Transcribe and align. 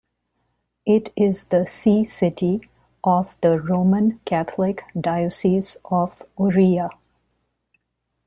It 0.83 1.13
is 1.15 1.45
the 1.45 1.67
see 1.67 2.03
city 2.05 2.67
of 3.03 3.37
the 3.41 3.59
Roman 3.61 4.19
Catholic 4.25 4.83
Diocese 4.99 5.77
of 5.91 6.23
Oria. 6.37 6.89